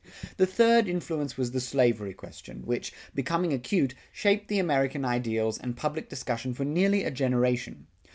The 0.37 0.47
third 0.47 0.87
influence 0.87 1.37
was 1.37 1.51
the 1.51 1.59
slavery 1.59 2.15
question 2.15 2.65
which, 2.65 2.91
becoming 3.13 3.53
acute, 3.53 3.93
shaped 4.11 4.47
the 4.47 4.57
American 4.57 5.05
ideals 5.05 5.59
and 5.59 5.77
public 5.77 6.09
discussion 6.09 6.55
for 6.55 6.65
nearly 6.65 7.03
a 7.03 7.11
generation. 7.11 7.85